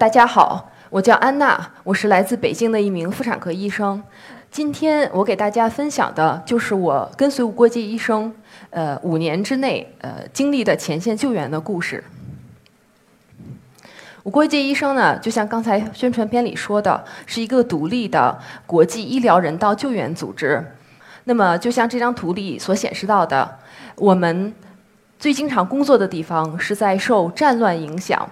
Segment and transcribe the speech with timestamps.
[0.00, 4.02] 大家好，我叫安娜，我是来自北京的一名妇产科医生。
[4.50, 8.34] 今天我给大家分享的就是我跟随无国界医生，
[8.70, 12.02] 呃，五年之内呃经历的前线救援的故事。
[14.22, 20.64] 无国界医生呢，就像刚才宣传片里说的，是一个独立的国际医疗人道救援组织。
[21.24, 23.58] 那么，就像这张图里所显示到的，
[23.96, 24.54] 我们
[25.18, 28.26] 最经常工作的地方是在受战乱影响。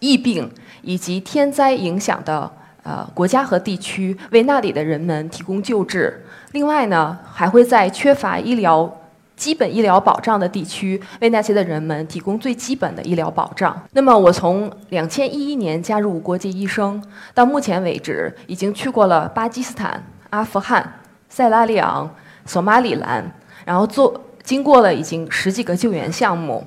[0.00, 0.50] 疫病
[0.82, 2.50] 以及天灾影响的
[2.82, 6.24] 呃国家和地区，为那里的人们提供救治。
[6.52, 9.00] 另外呢，还会在缺乏医疗
[9.36, 13.82] 基本医疗保障的地区，为那些的人们提供最基本的医疗保障。
[13.92, 17.02] 那么，我从两千一一年加入国际医生，
[17.34, 20.00] 到目前为止，已经去过了巴基斯坦、
[20.30, 22.08] 阿富汗、塞拉利昂、
[22.46, 23.28] 索马里兰，
[23.64, 26.64] 然后做经过了已经十几个救援项目。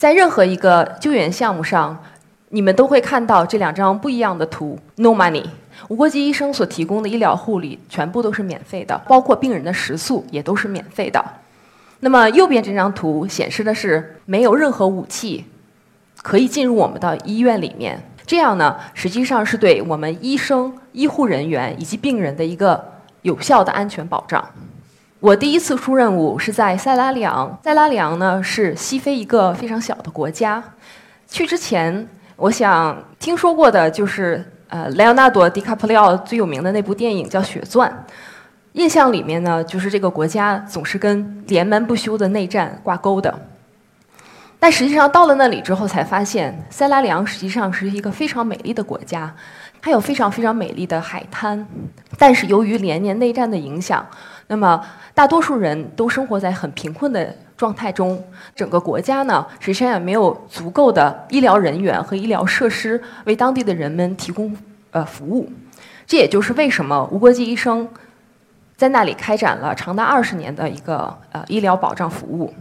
[0.00, 1.94] 在任何一个救援项目上，
[2.48, 4.78] 你们都会看到这两张不一样的图。
[4.96, 5.44] No money，
[5.88, 11.22] 无国籍医生所提供的医疗护理全部都是免费的，包括病人的食宿也都是免费的。
[11.98, 15.44] 那么右边这张图显示的是没有任何武器
[16.22, 22.82] 可以进入我们的医院里面，这样呢，实际上是对我们医生、医护人员以及病人的一个
[23.20, 24.42] 有效的安全保障。
[25.20, 27.58] 我第一次出任务是在塞拉利昂。
[27.62, 30.64] 塞拉利昂呢是西非一个非常小的国家。
[31.28, 37.90] 去之前，我想听说过的就是呃莱昂纳多·迪卡普里奥最有名的那部电影叫《血钻》。
[38.72, 43.46] 印象里面呢，就是这个国家总是跟连绵不休的内战挂钩的。
[44.58, 49.34] 但实际上到了那里之后，才发现塞拉利昂实际上是一个非常美丽的国家，
[49.82, 51.66] 它有非常非常美丽的海滩。
[52.16, 54.06] 但是由于连年内战的影响，
[54.50, 54.84] 那么
[55.14, 58.20] 大多数人都生活在很贫困的状态中，
[58.52, 64.56] 整个国家呢，实际上也没有足够的医疗人员和医疗设施为当地的人们提供
[64.90, 65.48] 呃服务。
[66.04, 67.88] 这也就是为什么无国际医生
[68.76, 72.52] 在那里开展了长达二十年的一个呃医疗保障服务。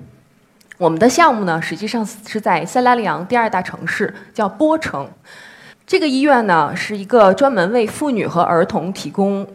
[0.77, 5.09] 我们的项目呢，实际上是在塞拉利昂第二大城市叫波城。
[5.87, 9.47] 这个医院呢，是一个专门为妇女和儿童提供。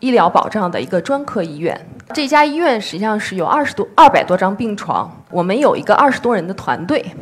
[0.00, 1.78] 医疗保障的一个专科医院，
[2.14, 5.10] 这家医院实际上是有二十多、二百多张病床。
[5.30, 7.14] 我们有一个二十多人的团队，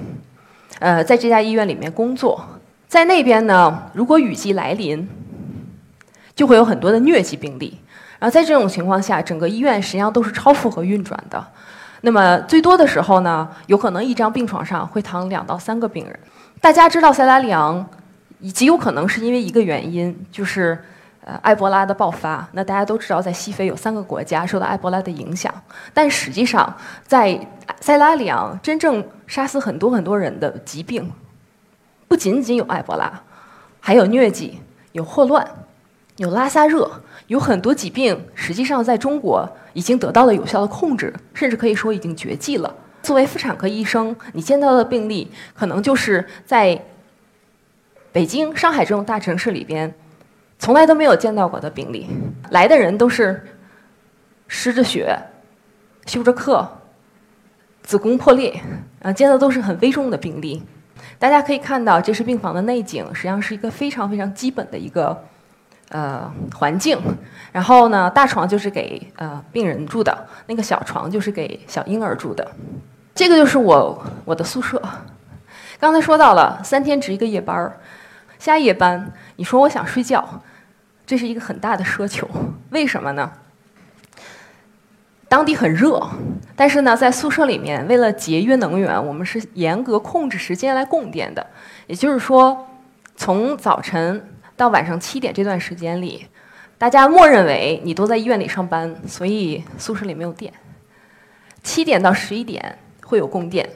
[0.78, 2.41] 呃，在这家医院里面工作。
[2.87, 5.09] 在那边呢，如果雨季来临，
[6.37, 7.77] 就会有很多的疟疾病例。
[8.21, 11.45] 然后在这种情况下，整个医院实际上都是超负荷运转的。
[12.03, 16.16] 那么最多的时候呢，有可能一张病床上会躺两到三个病人。
[16.60, 17.84] 大家知道塞拉利昂，
[18.55, 20.81] 极有可能是因为一个原因，就是。
[21.28, 25.53] 呃，埃博拉的爆发，那大家都知道，在西非有三个国家受到埃博拉的影响。
[25.93, 26.75] 但实际上，
[27.06, 27.39] 在
[27.83, 31.12] 塞拉利昂真正杀死很多很多人的疾病，
[32.09, 33.12] 不仅仅有埃博拉，
[33.78, 34.59] 还有疟疾、
[34.93, 35.47] 有霍乱、
[36.16, 36.91] 有拉萨热，
[37.27, 42.75] 有很多疾病实际上在中国已经得到了有效的控制，甚至可以说已经绝迹了。
[43.03, 46.83] 作为妇产科医生，你见到的病例可能就是在
[48.12, 49.95] 北京、上海这种大城市里边。
[50.58, 52.08] 从来都没有见到过的病例，
[52.50, 53.42] 来的人都是
[54.46, 55.16] 失着血、
[56.06, 56.69] 休着克、
[57.82, 58.60] 子宫破裂，
[59.00, 60.62] 啊，见的都是很危重的病例。
[61.18, 65.16] 大家可以看到，这是病房的内景，实际上是一个非常非常基本的一个
[65.91, 66.98] 呃环境。
[67.52, 72.47] 然后呢，大床就是给呃病人住的，那个小床就是给小婴儿住的。
[73.14, 74.80] 这个就是我我的宿舍。
[75.80, 77.76] 刚才说到了，三天值一个夜班儿，
[78.38, 80.43] 下夜班，你说我想睡觉。
[81.06, 82.28] 这是一个很大的奢求，
[82.71, 83.32] 为什么呢？
[85.26, 86.06] 当地很热，
[86.54, 91.47] 但是呢，在宿舍里面，为了节约能源，我们是严格控制时间来供电的。
[91.86, 92.68] 也就是说，
[93.16, 94.22] 从早晨
[94.54, 96.27] 到晚上七点这段时间里，
[96.77, 100.53] 大家默认为你都在医院里上班，所以宿舍里没有电。
[101.62, 103.68] 七点到十一点会有供电，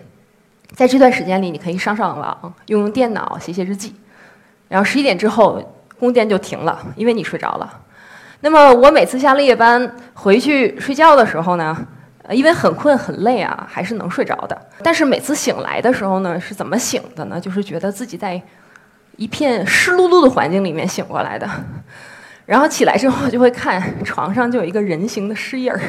[0.74, 3.94] 在这段时间里，你可以上上网，用用电脑，写写日记。
[4.72, 5.62] 然后十一点之后。
[6.02, 7.80] 供电就停了，因为你睡着了。
[8.40, 11.78] 那么我每次下了夜班回去睡觉的时候呢，
[12.30, 14.62] 因为很困很累啊，还是能睡着的。
[14.82, 17.40] 但是每次醒来的时候呢，是怎么醒的呢？
[17.40, 18.42] 就是觉得自己在
[19.16, 21.48] 一片湿漉漉的环境里面醒过来的。
[22.46, 25.80] 然后起来之后就会看床上就有一个人形的尸印儿。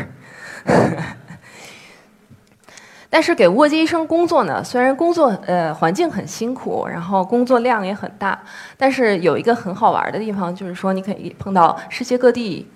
[3.13, 8.41] 但是给卧机医生工作呢，虽然工作呃环境很辛苦，然后工作量也很大，
[8.75, 12.67] 但是有一个很好玩的地方，就是说你可以碰到世界各地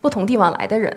[0.00, 0.90] 不同地方来的人。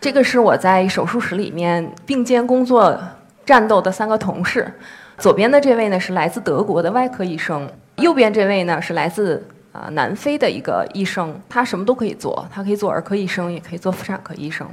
[0.00, 2.98] 这个是我在手术室里面并肩工作
[3.44, 4.72] 战斗的三个同事。
[5.18, 14.68] 左边的这位呢是来自德国的外科医生，右边这位呢是来自啊南非的一个医生，他什么都可以做，他可以做儿科医生，也可以做妇产科医生。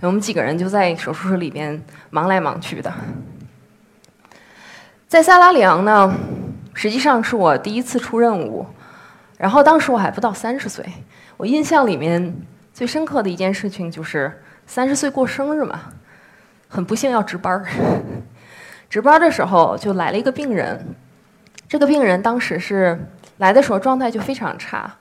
[0.00, 2.92] 我们几个人就在手术室里边忙来忙去的。
[5.06, 6.14] 在萨拉里昂呢，
[6.74, 8.66] 实际上是我第一次出任务，
[9.36, 10.84] 然后当时我还不到三十岁。
[11.36, 12.34] 我印象里面
[12.74, 15.80] 最深刻的一件事情就是三十岁过生日嘛，
[16.68, 17.66] 很不幸要值班儿。
[18.90, 20.94] 值班儿的时候就来了一个病人，
[21.68, 22.98] 这个病人当时是
[23.38, 24.94] 来的时候状态就非常差，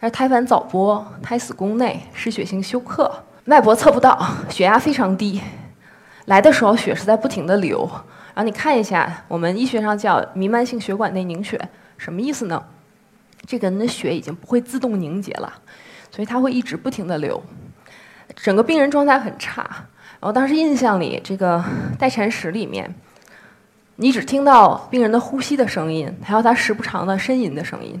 [0.00, 3.12] 是胎盘早剥、胎死宫内、失血性休克、
[3.44, 5.40] 脉搏测不到、血压非常低，
[6.26, 7.88] 来的时候血是在不停的流。
[8.34, 11.58] 然后你看一下，我们医学上叫弥漫性血管内凝血，
[11.96, 12.62] 什么意思呢？
[13.46, 15.52] 这个人的血已经不会自动凝结了，
[16.10, 17.42] 所以它会一直不停的流。
[18.34, 19.62] 整个病人状态很差。
[20.18, 21.64] 然后当时印象里，这个
[21.98, 22.94] 待产室里面，
[23.96, 28.00] 你只听到病人的呼吸的声音，还有他时不常的呻吟的声音。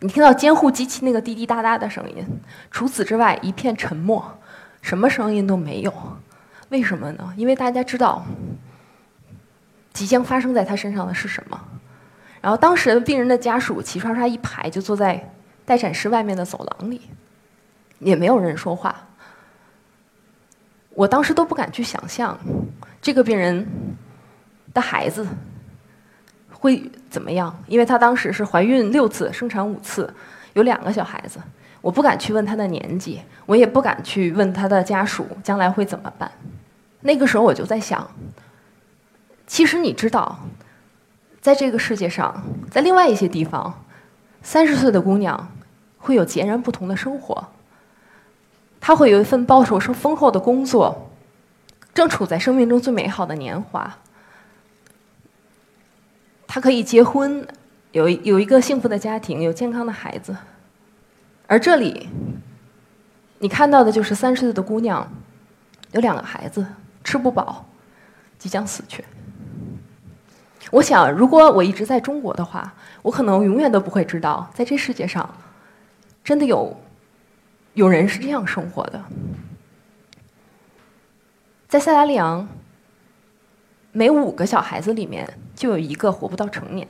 [0.00, 2.26] 你听到监护机器那个滴滴答答的声音，
[2.70, 4.38] 除此之外一片沉默，
[4.80, 5.92] 什么声音都没有。
[6.70, 7.32] 为什么呢？
[7.36, 8.24] 因为大家知道。
[9.92, 11.60] 即将发生在他身上的是什么？
[12.40, 15.30] 然后当时病人的家属齐刷刷一排就坐在
[15.66, 17.02] 待产室外面的走廊里，
[17.98, 19.06] 也没有人说话。
[20.94, 22.38] 我当时都不敢去想象，
[23.02, 23.66] 这个病人
[24.74, 25.26] 的孩子
[26.50, 30.12] 会怎么样，因为她当时是怀孕六次，生产五次，
[30.54, 31.40] 有两个小孩子。
[31.80, 36.30] 我不敢去问她的年纪，我也不敢去问她的家属将来会怎么办。
[37.00, 38.08] 那个时候我就在想。
[39.48, 40.38] 其实你知道，
[41.40, 43.82] 在这个世界上，在另外一些地方，
[44.42, 45.52] 三十岁的姑娘
[45.98, 47.48] 会有截然不同的生活。
[48.80, 51.10] 她会有一份报酬是丰厚的工作，
[51.92, 53.98] 正处在生命中最美好的年华。
[56.54, 57.48] 她可以结婚，
[57.92, 60.36] 有有一个幸福的家庭，有健康的孩子。
[61.46, 62.10] 而这里，
[63.38, 65.10] 你看到的就是三十岁的姑娘，
[65.92, 66.66] 有两个孩子，
[67.02, 67.64] 吃不饱，
[68.38, 69.02] 即将死去。
[70.70, 75.34] 我想，如果我一直在中国的话，我可能永远都不会知道，在这世界上，
[76.22, 76.78] 真的有
[77.72, 79.02] 有人是这样生活的。
[81.66, 82.46] 在塞拉利昂，
[83.92, 86.88] 每五个小孩子里面就有一个活不到成年。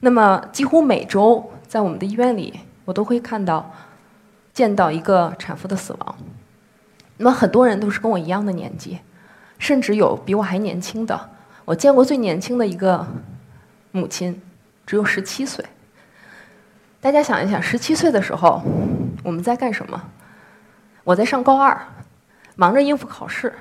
[0.00, 3.74] 那么，几乎每周在我们的医院里，我都会看到、
[4.52, 6.16] 见到一个产妇的死亡。
[7.16, 9.00] 那么，很多人都是跟我一样的年纪，
[9.58, 11.30] 甚至有比我还年轻的。
[11.64, 13.04] 我见过最年轻的一个
[13.90, 14.40] 母亲，
[14.86, 15.64] 只有十七岁。
[17.00, 18.62] 大家想一想，十七岁的时候
[19.24, 20.00] 我们在干什么？
[21.02, 21.80] 我在上高二，
[22.54, 23.52] 忙着应付考试，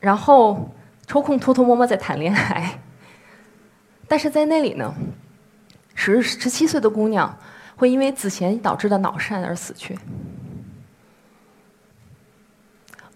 [0.00, 0.70] 然后
[1.08, 2.78] 抽空偷偷摸摸在谈恋爱。
[4.06, 4.94] 但是在那里呢，
[5.96, 7.36] 十十七岁的姑娘
[7.74, 9.98] 会因为子痫导致的脑疝而死去。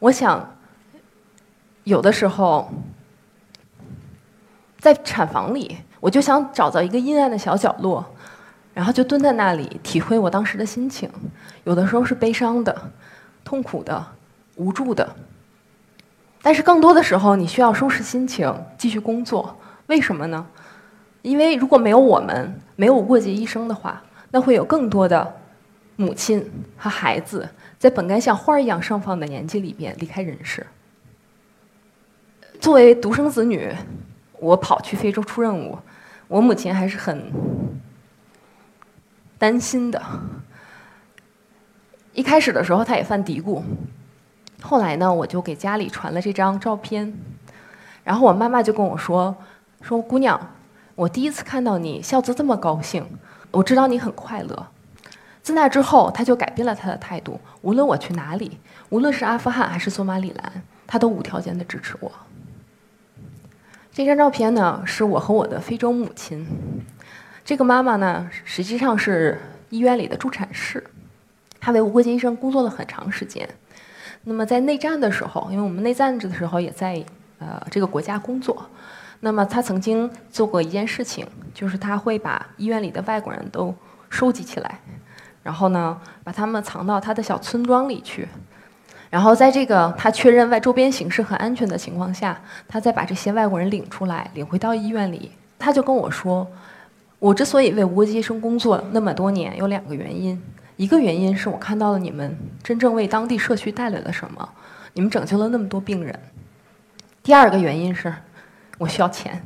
[0.01, 0.57] 我想，
[1.85, 2.69] 有的时候。
[4.79, 8.05] 在产房里，我就想找到一个阴暗的小角落，
[8.75, 11.09] 然后就蹲在那里，体会我当时的心情。
[11.63, 12.91] 有的时候是悲伤的、
[13.45, 14.05] 痛苦的、
[14.57, 15.15] 无助的，
[16.43, 19.57] 但是更多的时候，你需要收拾心情，继续工作。
[19.87, 20.47] 为什么呢？
[21.23, 25.35] 因为如果没有我们，没有过节医生的话，那会有更多的
[25.97, 30.67] 母亲和孩子在本该像花儿一样盛放的年纪里边离开人世。
[32.61, 33.73] 作为独生子女。
[34.39, 35.79] 我跑去非洲出任务，
[36.27, 37.31] 我母亲还是很
[39.39, 40.03] 担心的。
[42.13, 43.63] 一开始的时候，她也犯嘀咕。
[44.63, 47.13] 后来呢，我就给家里传了这张照片，
[48.05, 49.37] 然后我妈妈就跟我说
[49.83, 50.41] ：“说姑娘，
[50.95, 53.05] 我第一次看到你笑得这么高兴，
[53.51, 54.69] 我知道你很快乐。”
[55.43, 57.41] 自那之后，她就改变了她的态度。
[57.63, 58.59] 无论我去哪里，
[58.91, 62.13] 无论是阿富汗还是索马里兰，她都无条件的支持我。
[63.93, 66.47] 这张照片呢，是我和我的非洲母亲。
[67.45, 69.41] 这个妈妈呢，实际上是
[69.71, 70.85] 医院里的助产士，
[71.59, 73.49] 她为无国界医生工作了很长时间。
[74.25, 77.05] 那么在内战的时候，因为我们内战的时候也在
[77.39, 78.65] 呃这个国家工作，
[79.21, 83.75] 那么他曾经做过一件事情，就是他会把医院里的外国人都
[84.11, 84.79] 收集起来，
[85.43, 88.29] 然后呢，把他们藏到他的小村庄里去。
[89.11, 95.33] 然后在这个他确认外周边形势很安全的情况下，他再把这些外国人领出来，领回到医院里。
[95.59, 96.47] 他就跟我说
[97.21, 100.43] ：“我之所以为无国医生工作那么多年，有两个原因。
[100.83, 104.49] 一个原因是我看到了你们真正为当地社区带来了什么，
[104.95, 106.19] 你们拯救了那么多病人。
[107.23, 108.13] 第二个原因是，
[108.79, 109.41] 我需要钱。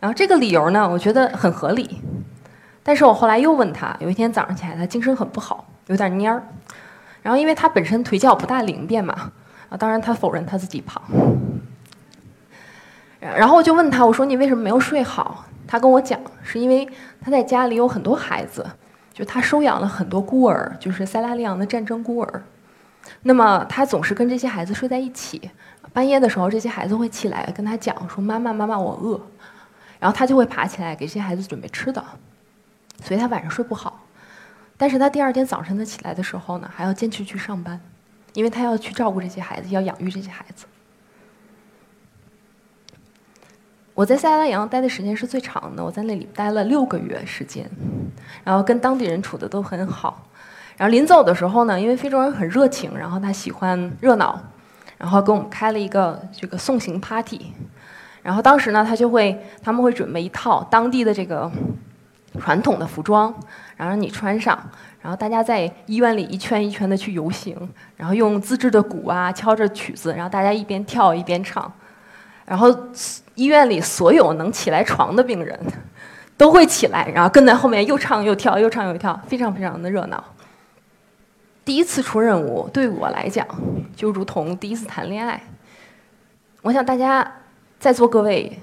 [0.00, 2.00] 然后这个理由呢，我觉得很合理。
[2.82, 6.42] 但是我后来又问他，有一天早上起来，他精神很不好，有点蔫儿。
[7.22, 9.30] 然后因为他本身腿脚不大灵便嘛，
[9.68, 11.00] 啊，当然他否认他自己胖。
[13.20, 15.44] 然后我就问他，我说你为什么没有睡好？
[15.68, 16.88] 他跟我讲，是因为
[17.20, 18.66] 他在家里有很多孩子，
[19.20, 22.42] 就他收养了很多孤儿，就是塞拉利昂的战争孤儿。
[23.20, 25.50] 那么他总是跟这些孩子睡在一起，
[25.92, 29.20] 半夜的时候，这些孩子会起来跟他讲说：“妈妈，妈妈，我饿。”
[30.00, 32.02] 然后他就会爬起来给这些孩子准备吃的，
[33.02, 34.06] 所以他晚上睡不好。
[34.78, 37.78] 但是他第二天早晨他起来的时候呢，还要坚持去上班，
[38.32, 40.64] 因为他要去照顾这些孩子，要养育这些孩子。
[44.00, 47.70] 我在塞拉利昂待的时间是最长的，我在那里待了六个月时间，
[48.42, 50.26] 然后跟当地人处的都很好。
[50.78, 54.40] 然后临走的时候呢，因为非洲人很热情，然后他喜欢热闹，
[54.96, 57.52] 然后给我们开了一个这个送行 party。
[58.22, 61.52] 然后当时呢，他就会他们会准备一套当地的这个
[62.38, 63.30] 传统的服装，
[63.76, 64.58] 然后让你穿上，
[65.02, 67.54] 然后大家在医院里一圈一圈的去游行，
[67.98, 71.70] 然后用自制的鼓啊敲着曲子，然后大家一边跳一边唱，
[72.50, 72.66] 然后
[73.36, 75.56] 医院里所有能起来床的病人
[76.36, 80.24] 都会起来，然后跟在后面又唱又跳，又唱又跳，非常非常的热闹。
[81.64, 83.46] 第一次出任务对我来讲，
[83.94, 85.40] 就如同第一次谈恋爱。
[86.62, 87.32] 我想大家
[87.78, 88.58] 在座各位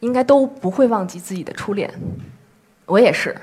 [0.00, 1.90] 应该都不会忘记自己的初恋，
[2.84, 3.34] 我也是。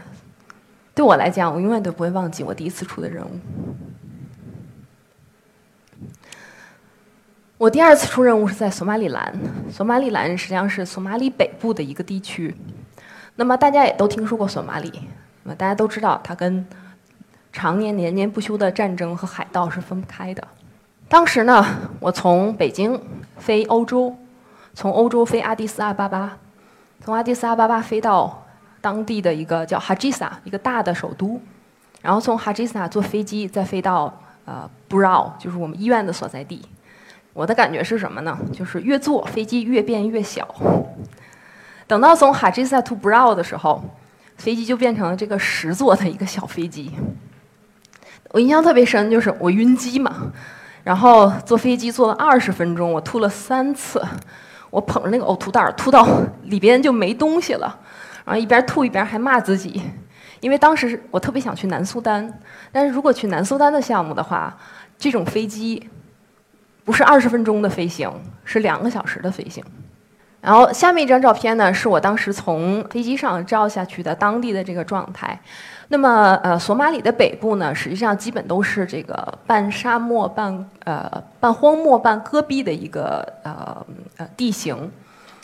[0.93, 3.29] 对我来讲，我永远都不会忘记我第一次出的任务。
[7.57, 9.33] 我第二次出任务是在索马里兰，
[9.71, 12.55] 索马里兰实际上是索马里北部的一个地区。
[13.35, 14.91] 那么大家也都听说过索马里，
[15.43, 16.65] 那么大家都知道它跟。
[17.53, 20.47] 常年年年不休的战争和海盗是分不开的。
[21.09, 21.65] 当时呢，
[21.99, 23.01] 我从北京
[23.37, 24.15] 飞欧洲，
[24.75, 26.37] 从欧洲飞阿迪斯阿巴巴，
[27.01, 28.45] 从阿迪斯阿巴巴飞到
[28.79, 31.41] 当地的一个叫哈吉萨，一个大的首都，
[32.03, 34.13] 然后从哈吉萨坐飞机再飞到
[34.45, 36.61] 呃布劳，就是我们医院的所在地。
[37.37, 38.35] 我的感觉是什么呢？
[38.51, 40.43] 就是越坐飞机越变越小。
[41.85, 43.83] 等到从哈吉萨 to 布劳的时候，
[44.37, 46.91] 飞机就变成了这个十座的一个小飞机。
[48.31, 50.31] 我印象特别深，就是我晕机嘛，
[50.83, 54.03] 然后坐飞机坐了二十分钟，我吐了三次，
[54.71, 56.07] 我捧着那个呕吐袋吐到
[56.45, 57.79] 里边就没东西了，
[58.25, 59.79] 然后一边吐一边还骂自己，
[60.39, 62.39] 因为当时我特别想去南苏丹，
[62.71, 64.57] 但是如果去南苏丹的项目的话，
[64.97, 65.87] 这种飞机
[66.87, 68.09] 不是二十分钟的飞行，
[68.45, 69.61] 是两个小时的飞行。
[70.39, 75.37] 然后下面一张照片呢，是我当时从飞机上照下去的当地的这个状态。
[75.89, 84.89] 那么，呃，索马里的北部呢，实际上基本都是这个半沙漠、半呃半荒漠、半戈壁的一个呃呃地形。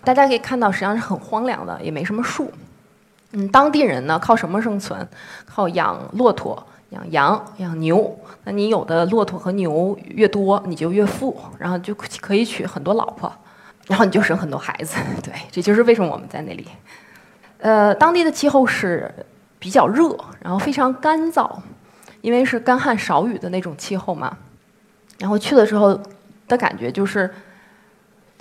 [0.05, 2.49] 大家可以看到，实际上是很荒凉的，也没什么树。
[3.33, 5.05] 嗯，当地人呢靠什么生存？
[5.45, 8.17] 靠养骆驼、养羊、养牛。
[8.45, 13.29] 那你有的骆驼和牛越多，你就越富，然后就可以娶很多老婆，
[13.87, 14.97] 然后你就生很多孩子。
[15.21, 16.67] 对，这就是为什么我们在那里。
[17.57, 19.13] 呃，当地的气候是。
[19.63, 21.49] 比较热，然后非常干燥，
[22.19, 24.37] 因为是干旱少雨的那种气候嘛。
[25.19, 25.97] 然后去了之后
[26.49, 27.33] 的感觉就是，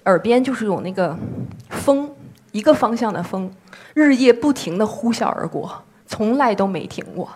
[0.05, 1.17] 耳边就是有那个
[1.71, 2.11] 风，
[2.51, 3.49] 一个方向的风，
[3.95, 7.31] 日夜不停的呼啸而过，从来都没停过。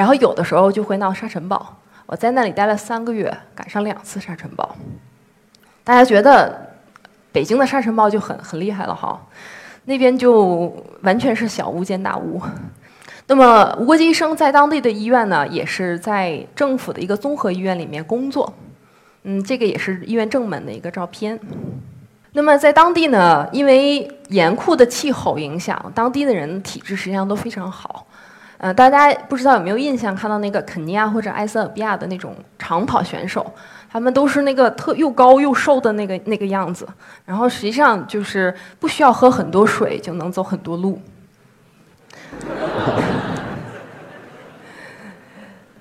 [0.00, 1.76] 然后有的时候就会闹沙尘暴，
[2.06, 4.74] 我在那里待了三个月，赶上两次沙尘暴。
[5.84, 6.74] 大家觉得
[7.30, 9.20] 北京的沙尘暴就很很厉害了哈，
[9.84, 12.40] 那边就完全是小巫见大巫。
[13.26, 18.50] 那么吴国基医生在当地的医院呢，也是在政府的一个综合医院里面工作。
[19.24, 21.38] 嗯，这个也是医院正门的一个照片。
[22.32, 28.06] 那么在当地呢，因为严酷的气候影响，当地的人体质实际上都非常好。
[28.62, 33.50] 呃，大家不知道有没有印象，看到那个肯尼亚或者埃塞俄比亚的那种长跑选手，
[33.90, 36.86] 他们都是那个特又高又瘦的那个那个样子，
[37.24, 41.00] 然后实际上就是不需要喝很多水就能走很多路。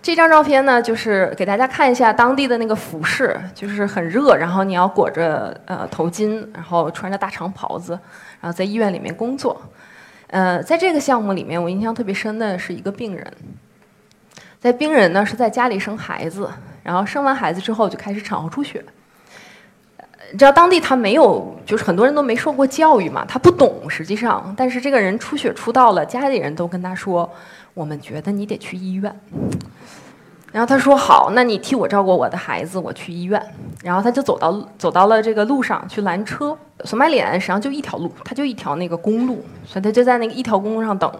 [0.02, 7.92] 这张照片呢，就是给大家看一下当地的那个服饰，就是很热，然后你要裹着呃头巾，然后穿着大长袍子，
[8.40, 9.62] 然后在医院里面工作。
[10.30, 13.34] 呃，在这个项目里面，我印象特别深的是一个病人，
[14.60, 16.50] 在病人呢是在家里生孩子，
[16.84, 18.84] 然后生完孩子之后就开始产后出血。
[20.32, 24.54] 你知道当地他没有，就是很多人都没受过教育嘛，他不懂实际上。
[24.56, 27.28] 但是这个人出血出到了，家里人都跟他说
[27.74, 29.20] ：“我们觉得你得去医院。”
[30.52, 33.42] 然后他说好，那你替我照顾我的孩子，我去医院。
[33.84, 36.58] 然后他就走到走到了这个路上去拦车。
[36.86, 41.12] 索马里实际上就一条路，他就一条那个公路，所以他就在那个一条公路上等，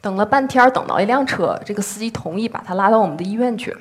[0.00, 3.76] 等了半天，等到一辆车，这个司机同意把他拉到我们的医院去。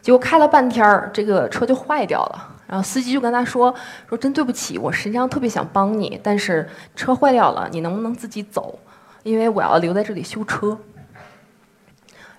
[0.00, 2.50] 结果开了半天，这个车就坏掉了。
[2.66, 3.74] 然后司机就跟他说
[4.08, 8.78] ：“说真对不起，我实际上特别想帮你，但是车坏掉了，你能不能自己走？
[9.22, 10.78] 因为我要留在这里修车。”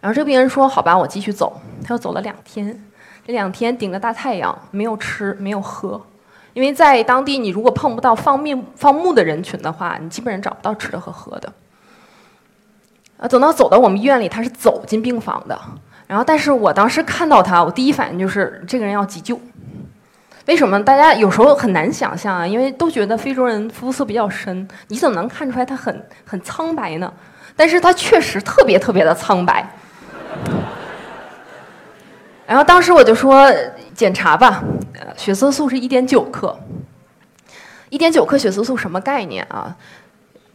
[0.06, 2.80] 然后这个病人说：“好吧，我继续走。”他又走了两天，
[3.26, 6.00] 这两天顶着大太阳，没有吃，没有喝，
[6.54, 11.52] 因为在当地，你如果碰不到放命放牧的人群的话，你基本上找不到吃的和喝的。
[13.18, 15.60] 啊，等到走到我们医院里，他是走进病房的。
[16.06, 19.42] 然后，但是我当时看到他，我第一反应就是这个人要急救。
[20.46, 20.80] 为什么？
[20.84, 27.12] 大家有时候很难想象啊，因为都觉得非洲人肤色比较深，你怎么能看出来他很很苍白呢？
[27.56, 29.68] 但是他确实特别特别的苍白。
[32.48, 33.52] 然后当时我就说
[33.94, 34.64] 检查吧，
[35.18, 36.58] 血色素是一点九克，
[37.90, 39.76] 一点九克血色素什么概念啊？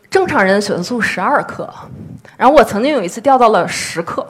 [0.08, 1.72] 正常人的血色素十二克，
[2.36, 4.26] 然后我曾经有一次掉到了十克，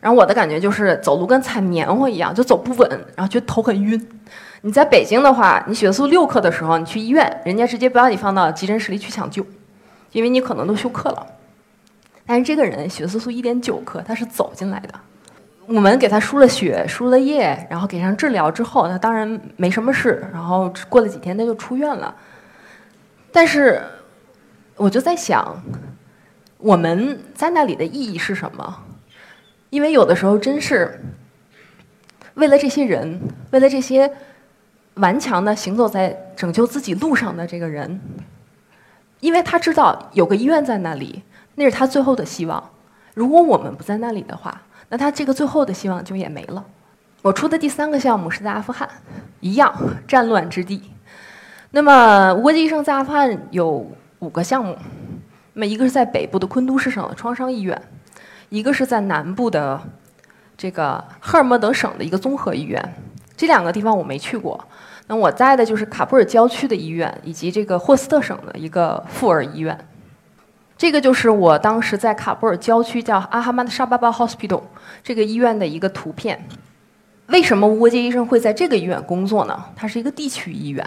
[0.00, 4.08] 然后我的感觉就是走路跟踩棉花一样，就走不稳，然后觉得头很晕。
[4.62, 9.46] 你在北京的话，你血素六克的时候，你去医院，人家直接不让你放到急诊室里去抢救，
[10.10, 11.26] 因为你可能都休克了。
[12.26, 14.94] 但是这个人血色素一点九克，他是走进来的。
[15.66, 20.28] 我们给他输了血，输了液，然后给上治疗之后，他当然没什么事。
[20.32, 22.14] 然后过了几天，他就出院了。
[23.32, 23.80] 但是
[24.74, 25.62] 我就在想，
[26.58, 28.82] 我们在那里的意义是什么？
[29.70, 31.00] 因为有的时候真是
[32.34, 33.20] 为了这些人，
[33.52, 34.12] 为了这些。
[34.96, 38.00] 顽强的行走在拯救自己路上的这个人，
[39.20, 41.22] 因为他知道有个医院在那里，
[41.56, 42.70] 那是他最后的希望。
[43.14, 46.64] 如果我们不在那里的话，那他这个最后的希望就也没了。
[47.22, 48.88] 我出的第三个项目是在阿富汗，
[49.40, 49.74] 一样
[50.06, 50.80] 战乱之地。
[51.72, 53.90] 那么国际医生在阿富汗有
[54.20, 54.76] 五个项目，
[55.54, 57.82] 那么一个是在北部的昆都市省的创伤医院，
[58.48, 59.80] 一个是在南部的
[60.56, 62.94] 这个赫尔墨德省的一个综合医院。
[63.36, 64.62] 这两个地方我没去过。
[65.08, 69.76] 那我在的就是卡布尔郊区的医院，以及这个霍斯特省的一个妇儿医院。
[70.78, 74.62] 这个就是我当时在卡布尔郊区叫阿哈曼的沙巴巴 Hospital
[75.02, 76.46] 这个医院的一个图片。
[77.28, 79.64] 为什么无国界医生会在这个医院工作呢？
[79.74, 80.86] 它是一个地区医院，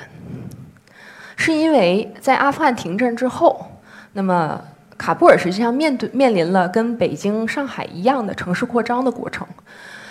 [1.36, 3.66] 是因为在阿富汗停战之后，
[4.14, 4.62] 那么
[4.98, 9.46] 卡布尔实际上面对面临了跟北京、上海一样的城市扩张的过程。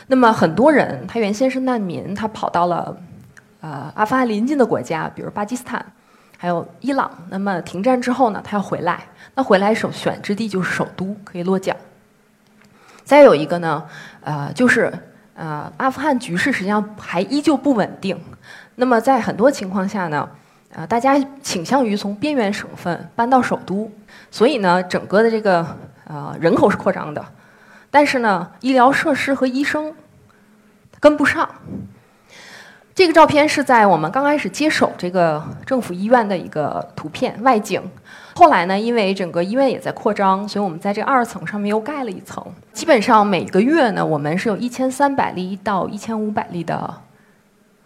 [0.08, 2.96] 那么很多人他原先是难民，他跑到了。
[3.60, 5.84] 呃，阿富汗邻近的国家，比如巴基斯坦，
[6.38, 7.10] 还有伊朗。
[7.28, 11.76] 那么停战之后呢，他要回来，那回来首选之地就是首都，可以落脚。
[13.04, 13.84] 再有一个呢，
[14.22, 14.92] 呃，就是
[15.34, 18.18] 呃，阿富汗局势实际上还依旧不稳定。
[18.76, 20.28] 那么在很多情况下呢，
[20.70, 23.90] 呃，大家倾向于从边缘省份搬到首都，
[24.30, 25.66] 所以呢，整个的这个
[26.06, 27.24] 呃人口是扩张的，
[27.90, 29.92] 但是呢，医疗设施和医生
[31.00, 31.48] 跟不上。
[32.98, 37.80] 这个照片是在我们刚开始接手这个政府医院的一个图片外景。
[38.34, 42.44] 后来呢，因为整个医院也在扩张，所以我们在这二层上面又盖了一层。
[42.72, 46.92] 基本上每个月呢，我们是有一千三百例到一千五百例的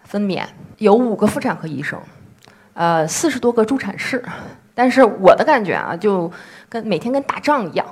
[0.05, 0.45] 分娩，
[0.79, 2.01] 有五个妇产科医生，
[2.73, 4.25] 呃，四十多个助产士。
[4.75, 6.33] 但是我的感觉啊，就
[6.71, 7.85] 跟每天跟打仗一样。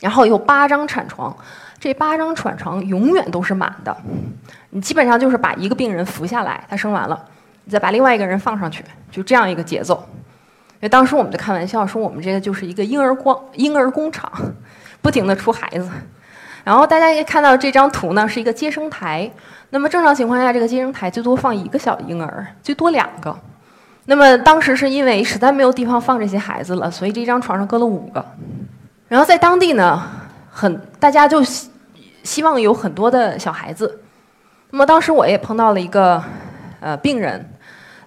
[0.00, 1.34] 然后有八张产床。
[1.78, 3.96] 这八张产床永远都是满的，
[4.68, 7.24] 你基本上就是把一个病人扶下来，他生完了，
[7.64, 10.06] 你再把另外一个人放上去，就这样一个节奏。
[10.74, 14.30] 因为当时我们就开玩笑说，我们这个就是一个婴儿光婴儿工厂，
[15.00, 15.88] 不停的出孩子。
[16.64, 19.30] 然后大家可以看到这张图呢，是一个接生台。
[19.70, 23.34] 那么正常情况下，这个接生台最多放一个小婴儿，最多两个。
[24.04, 28.22] 那么当时是因为实在没有地方放这些孩子了，所以这张床上搁了五个。
[29.10, 30.02] 然后在当地呢，
[30.50, 31.42] 很大家就。
[32.22, 34.02] 希望有很多的小孩子。
[34.68, 36.22] 那么当时我也碰到了一个
[36.78, 37.50] 呃病人，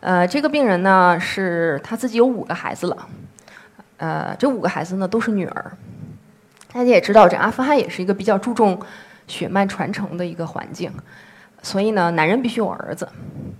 [0.01, 3.07] 呃，这个病人呢是他自己有五个孩子了，
[3.97, 5.71] 呃，这五个孩子呢都是女儿。
[6.71, 8.79] 大家也知道，这阿富汗也是一个比较注重
[9.27, 10.93] 血脉传承的一个环境，
[11.63, 13.09] 所以呢，男人必须有儿子。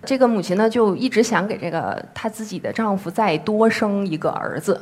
[0.06, 4.80] 这个母亲呢就一直想给这个她自己的丈夫再多生一个儿子，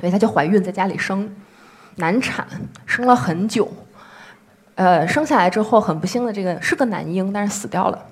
[0.00, 1.30] 所以她就怀孕在家里生，
[1.96, 2.46] 难产，
[2.86, 3.70] 生了很久。
[4.74, 8.06] 呃，生下来之后很不幸的，这个是个男婴，但是死掉了。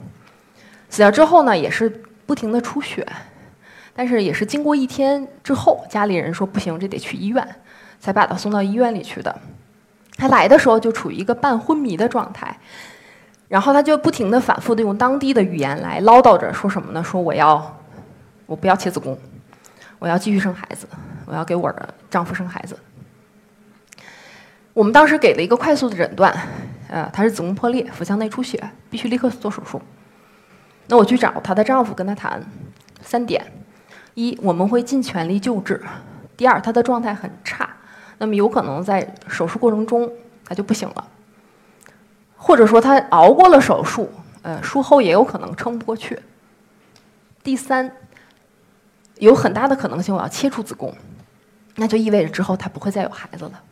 [0.91, 1.89] 死掉之后呢，也是
[2.27, 3.07] 不停的出血，
[3.95, 7.57] 但是也是经过一天之后，家里人说不行，这得去医院，
[7.99, 9.35] 才把他送到医院里去的。
[10.17, 12.55] 他来的时候就处于一个半昏迷的状态，
[13.49, 17.03] 然后他就不停的反复的用当地的语言来唠叨着，说什么呢？
[17.03, 17.81] 说我要，
[18.45, 19.19] 我不要切子宫，
[19.99, 20.87] 我要继续生孩子，
[21.25, 22.79] 我要给我的丈夫生孩子。
[24.81, 26.35] 我们当时给了一个快速的诊断，
[26.89, 29.79] 呃，她是子宫破裂，腹腔内出血，必须立刻做手术。
[30.87, 32.43] 那我去找她的丈夫，跟她谈
[33.03, 33.45] 三点：
[34.15, 35.77] 一，我们会尽全力救治；
[36.35, 37.69] 第二，她的状态很差，
[38.17, 40.11] 那么有可能在手术过程中
[40.47, 41.07] 她就不行了，
[42.39, 46.19] 或者说她熬过了手术，呃，术后也有可能撑不过去。
[47.43, 47.93] 第三，
[49.17, 50.95] 有很大的可能性我要切除子宫，
[51.77, 53.63] 那就意味着之后她不会再有孩子了。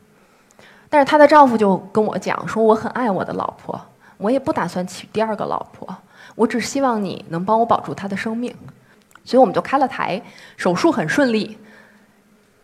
[0.88, 3.80] 但是她的丈夫就跟我讲说：“我很爱我的老婆，
[4.16, 5.88] 我也不打算娶第二个老婆，
[6.34, 8.54] 我只希望你能帮我保住她的生命。”
[9.24, 10.22] 所以我们就开了台，
[10.56, 11.58] 手术很顺利。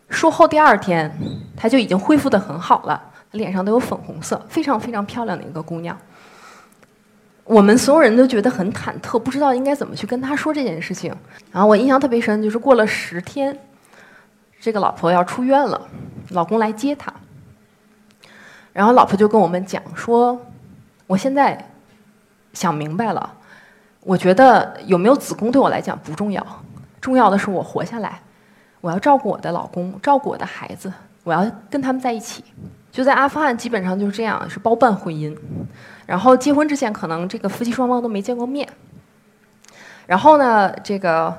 [0.08, 1.14] 术后第二天，
[1.54, 5.94] 她就已经恢复得很好了，脸上都有粉红色，非常非常漂亮的一个姑娘。
[7.44, 11.14] 我们所有人都觉得很忐忑，不知道应该怎么去跟她说这件事情。
[11.52, 13.58] 然后我印象特别深，就是过了十天，
[14.58, 15.87] 这个老婆要出院了，
[16.30, 17.12] 老公来接她。
[18.74, 20.38] 然后老婆就跟我们讲说
[21.06, 21.70] ：“我现在
[22.52, 23.34] 想明白了，
[24.00, 26.44] 我觉得有没有子宫对我来讲不重要，
[27.00, 28.20] 重要的是我活下来，
[28.80, 32.44] 我要照顾我的老公，照顾我的孩子，我要跟他们在一起。
[32.90, 35.37] 就在阿富汗，基本上就是这样，是包办婚姻。
[36.04, 38.68] 然后结婚之前，可能这个夫妻双方都没见过面。
[40.06, 41.32] 然后呢，这个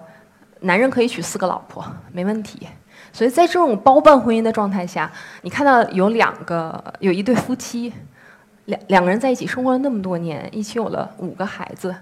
[0.61, 2.67] 男人可以娶四个老婆，没问题。”
[3.15, 5.09] 所以在这种包办婚姻的状态下，
[5.41, 7.93] 你看到有两个有一对夫妻，
[8.65, 11.95] 两两个人在一起生活了那么多年，一起有了五个孩子，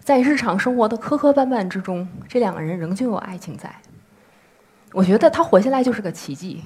[0.00, 3.74] 在日常生活的磕磕绊绊之中，这两个人仍旧有爱情在。
[4.92, 6.62] 我觉得他活下来就是个奇迹，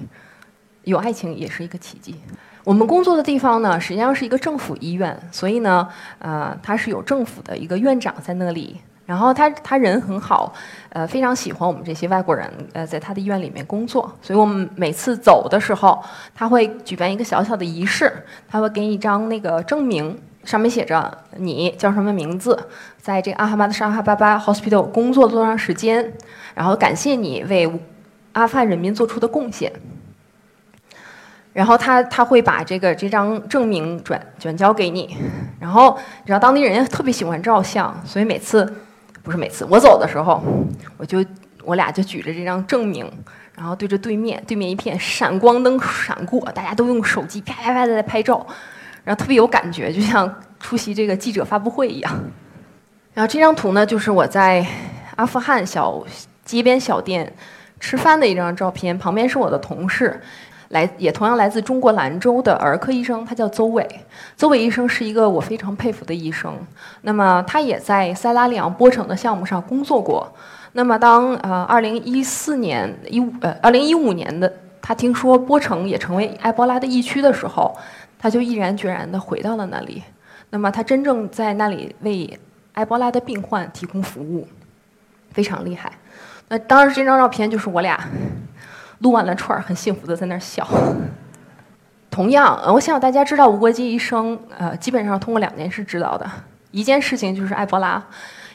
[0.83, 2.19] 有爱情也是一个奇迹。
[2.65, 5.87] 我们工作的地方呢，实际上是一个政府医院，所以呢，
[6.19, 8.81] 呃，他是有政府的一个院长在那里。
[9.05, 10.51] 然后他他人很好，
[10.89, 14.11] 呃，非常喜欢我们这些外国人，呃，在他的医院里面工作。
[14.19, 18.11] 所以我们每次走的时候，他会举办一个小小的仪式，
[18.49, 22.67] 他会给你一张那个证明，上面写着你叫什么名字，
[22.99, 26.13] 在这个阿哈巴的沙哈巴巴 Hospital 工作多长时间，
[26.55, 27.71] 然后感谢你为
[28.31, 29.71] 阿富汗人民做出的贡献。
[31.53, 35.15] 然后他他会把这个这张证明转转交给你，
[35.59, 38.75] 然后你知道当地人特别喜欢照相，所以每次。
[39.25, 40.41] 不是每次我走的时候，
[40.97, 41.25] 我就
[41.63, 43.11] 我俩就举着这张证明，
[43.57, 48.45] 然后对着对面，对面一片闪光灯闪过，大家都用手机啪啪啪的在拍照，
[49.03, 52.13] 然后特别有感觉，就像出席这个记者发布会一样。
[53.15, 54.63] 然后这张图呢，就是我在
[55.15, 56.05] 阿富汗小
[56.43, 57.33] 街边小店
[57.79, 60.21] 吃饭的一张照片，旁边是我的同事。
[60.69, 63.87] 来也同样来自中国兰州的儿科医生，他叫邹伟。
[64.35, 66.53] 邹伟医生是一个我非常佩服的医生。
[67.01, 70.31] 那么他也在塞拉利昂波城的项目上工作过。
[70.73, 74.51] 那么当呃二零一四年一五呃二零一五年的
[74.81, 77.75] 他听说波城也成为埃博拉的疫区的时候，
[78.17, 80.03] 他就毅然决然地回到了那里。
[80.49, 82.39] 那么他真正在那里为
[82.73, 84.47] 埃博拉的病患提供服务，
[85.31, 85.91] 非常厉害。
[86.49, 87.99] 那当时这张照片就是我俩。
[88.99, 90.67] 撸完了串儿，很幸福的在那儿笑。
[92.09, 96.29] 同样，我想大家知道无国界医生，呃，基本上通过两件事知道的。
[96.71, 98.01] 一件事情就是埃博拉，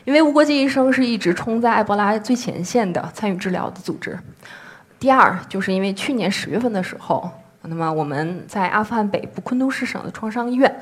[0.05, 4.19] 因为无国界医生是一直冲在埃博拉最前线的参与治疗的组织。
[4.99, 7.31] 第二，就是因为去年十月份的时候，
[7.63, 10.75] 那么我们在阿富汗北部昆都士省的创伤医院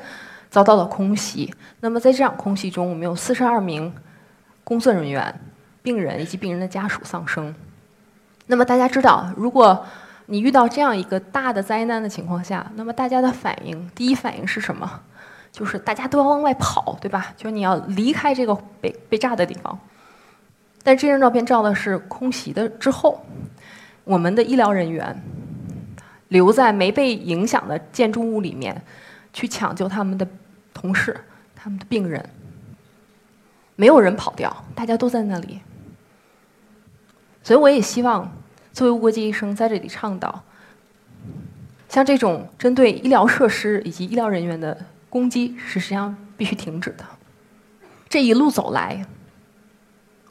[0.49, 1.53] 遭到了空袭。
[1.81, 3.93] 那么在这场空袭中，我们有四十二名
[4.63, 5.33] 工作人员、
[5.81, 7.53] 病人以及病人的家属丧生。
[8.51, 9.85] 那么大家知道，如果
[10.25, 15.01] 你遇到这样一个大的灾难的情况下，那么大家的反应，第一反应是什么？
[15.51, 17.31] 就是大家都要往外跑，对吧？
[17.37, 19.79] 就是你要离开这个被被炸的地方。
[20.81, 23.23] 但这张照片照的是空袭的之后，
[24.03, 25.15] 我们的医疗人员
[26.29, 28.81] 留在没被影响的建筑物里面，
[29.31, 30.27] 去抢救他们的
[30.73, 31.15] 同事、
[31.55, 32.27] 他们的病人。
[33.75, 35.59] 没有人跑掉，大家都在那里。
[37.43, 38.31] 所以我也希望。
[38.79, 40.41] 作为无国界医生在这里倡导，
[41.89, 47.03] 像这种针对医疗设施以及医疗人员的攻击，是实际上必须停止的。
[48.07, 49.05] 这一路走来，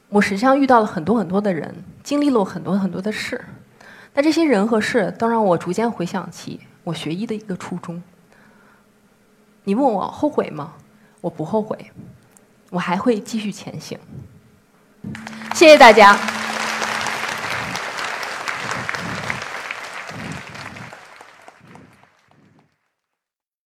[0.08, 3.38] 我实际上遇到了很多很多的人，经历了很多很多的事，
[4.14, 8.02] 但这些人和事都让我逐渐回想起我学医的一个初衷。
[9.64, 10.72] 你问我后悔吗？
[11.20, 11.76] 我不后悔，
[12.70, 13.98] 我还会继续前行。
[15.52, 16.37] 谢谢大家。